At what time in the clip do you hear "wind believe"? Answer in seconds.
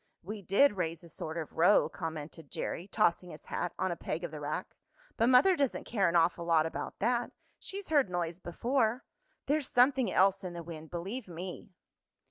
10.63-11.27